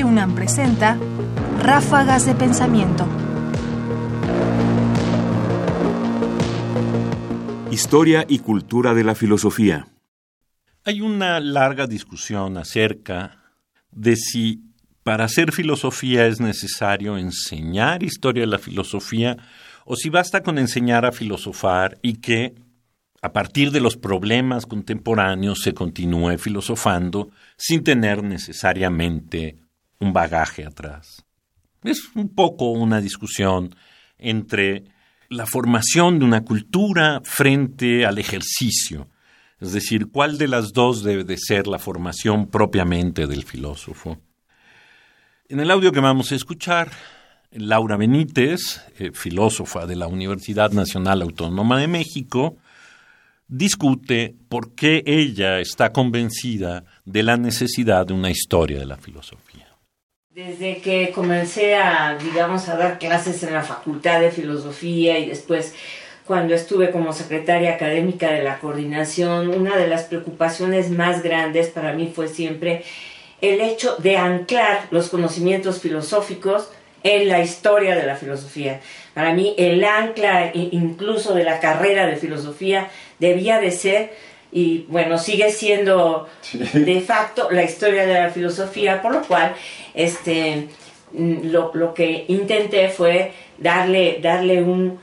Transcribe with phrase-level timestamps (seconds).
[0.00, 0.98] Radio UNAM presenta
[1.58, 3.06] Ráfagas de Pensamiento.
[7.70, 9.88] Historia y cultura de la filosofía.
[10.84, 13.42] Hay una larga discusión acerca
[13.90, 14.62] de si
[15.02, 19.36] para hacer filosofía es necesario enseñar historia de la filosofía
[19.84, 22.54] o si basta con enseñar a filosofar y que
[23.20, 29.58] a partir de los problemas contemporáneos se continúe filosofando sin tener necesariamente
[30.00, 31.24] un bagaje atrás.
[31.84, 33.74] Es un poco una discusión
[34.18, 34.84] entre
[35.28, 39.08] la formación de una cultura frente al ejercicio,
[39.60, 44.18] es decir, cuál de las dos debe de ser la formación propiamente del filósofo.
[45.48, 46.90] En el audio que vamos a escuchar,
[47.52, 52.56] Laura Benítez, eh, filósofa de la Universidad Nacional Autónoma de México,
[53.48, 59.49] discute por qué ella está convencida de la necesidad de una historia de la filosofía.
[60.34, 65.74] Desde que comencé a, digamos, a dar clases en la Facultad de Filosofía y después
[66.24, 71.94] cuando estuve como secretaria académica de la coordinación, una de las preocupaciones más grandes para
[71.94, 72.84] mí fue siempre
[73.40, 76.70] el hecho de anclar los conocimientos filosóficos
[77.02, 78.80] en la historia de la filosofía.
[79.14, 84.12] Para mí el ancla incluso de la carrera de filosofía debía de ser,
[84.52, 89.54] y bueno, sigue siendo de facto la historia de la filosofía, por lo cual
[89.94, 90.68] este,
[91.12, 94.98] lo, lo que intenté fue darle, darle un,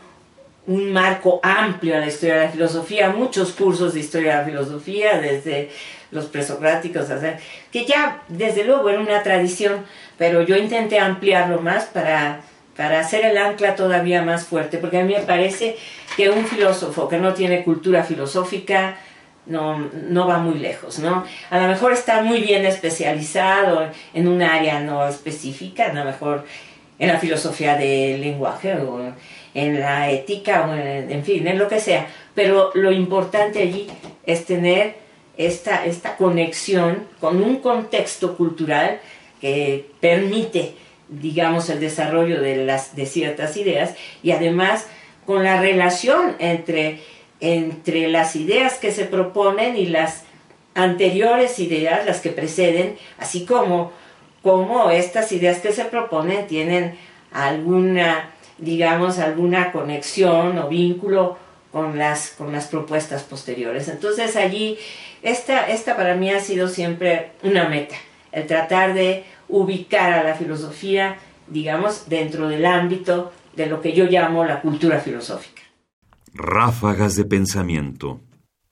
[0.68, 4.46] un marco amplio a la historia de la filosofía, muchos cursos de historia de la
[4.46, 5.70] filosofía, desde
[6.12, 7.08] los presocráticos,
[7.72, 9.86] que ya desde luego era una tradición,
[10.18, 12.42] pero yo intenté ampliarlo más para,
[12.76, 15.78] para hacer el ancla todavía más fuerte, porque a mí me parece
[16.16, 18.98] que un filósofo que no tiene cultura filosófica
[19.48, 21.24] no, no va muy lejos, ¿no?
[21.50, 26.46] A lo mejor está muy bien especializado en un área no específica, a lo mejor
[27.00, 29.14] en la filosofía del lenguaje o
[29.54, 33.88] en la ética o en, fin, en lo que sea, pero lo importante allí
[34.26, 34.96] es tener
[35.38, 39.00] esta, esta conexión con un contexto cultural
[39.40, 40.74] que permite,
[41.10, 44.88] digamos, el desarrollo de, las, de ciertas ideas y además
[45.26, 47.00] con la relación entre,
[47.40, 50.24] entre las ideas que se proponen y las
[50.74, 53.92] anteriores ideas, las que preceden, así como,
[54.92, 56.98] estas ideas que se proponen tienen
[57.34, 61.38] alguna, digamos, alguna conexión o vínculo
[61.72, 63.90] con las, con las propuestas posteriores.
[63.90, 64.78] Entonces allí
[65.22, 67.96] esta, esta para mí ha sido siempre una meta,
[68.32, 71.18] el tratar de ubicar a la filosofía,
[71.48, 75.64] digamos, dentro del ámbito de lo que yo llamo la cultura filosófica.
[76.38, 78.22] Ráfagas de pensamiento.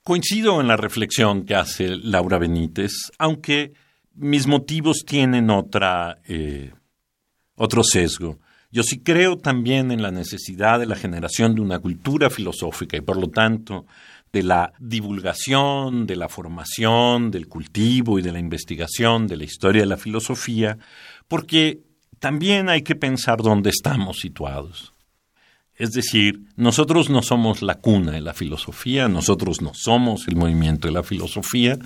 [0.03, 3.73] Coincido en la reflexión que hace Laura Benítez, aunque
[4.13, 6.73] mis motivos tienen otra, eh,
[7.55, 8.37] otro sesgo.
[8.71, 13.01] Yo sí creo también en la necesidad de la generación de una cultura filosófica y
[13.01, 13.87] por lo tanto
[14.31, 19.81] de la divulgación, de la formación, del cultivo y de la investigación de la historia
[19.81, 20.77] de la filosofía,
[21.27, 21.79] porque
[22.19, 24.94] también hay que pensar dónde estamos situados.
[25.77, 30.87] Es decir, nosotros no somos la cuna de la filosofía, nosotros no somos el movimiento
[30.87, 31.77] de la filosofía,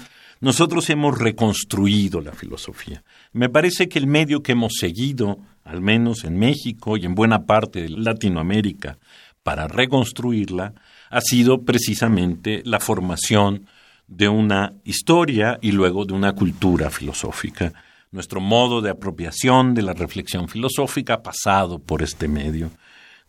[0.41, 3.03] nosotros hemos reconstruido la filosofía.
[3.33, 7.45] Me parece que el medio que hemos seguido, al menos en México y en buena
[7.45, 8.99] parte de Latinoamérica,
[9.43, 10.73] para reconstruirla,
[11.09, 13.65] ha sido precisamente la formación
[14.07, 17.73] de una historia y luego de una cultura filosófica.
[18.11, 22.71] Nuestro modo de apropiación de la reflexión filosófica ha pasado por este medio.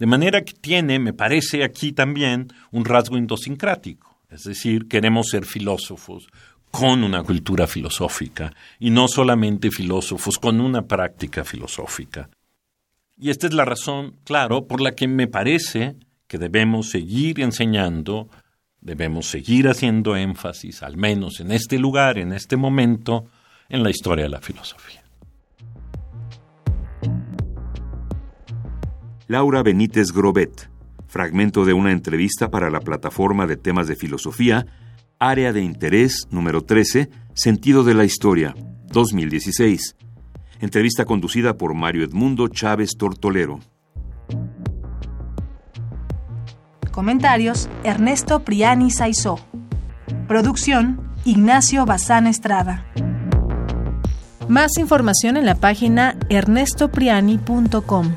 [0.01, 4.17] De manera que tiene, me parece aquí también, un rasgo idiosincrático.
[4.31, 6.27] Es decir, queremos ser filósofos
[6.71, 12.31] con una cultura filosófica y no solamente filósofos con una práctica filosófica.
[13.19, 15.97] Y esta es la razón, claro, por la que me parece
[16.27, 18.31] que debemos seguir enseñando,
[18.81, 23.27] debemos seguir haciendo énfasis, al menos en este lugar, en este momento,
[23.69, 25.03] en la historia de la filosofía.
[29.31, 30.69] Laura Benítez Grobet,
[31.07, 34.67] fragmento de una entrevista para la plataforma de temas de filosofía,
[35.21, 38.57] Área de Interés número 13, Sentido de la Historia,
[38.89, 39.95] 2016.
[40.59, 43.61] Entrevista conducida por Mario Edmundo Chávez Tortolero.
[46.91, 49.39] Comentarios, Ernesto Priani Saizó.
[50.27, 52.85] Producción, Ignacio Bazán Estrada.
[54.49, 58.17] Más información en la página ernestopriani.com.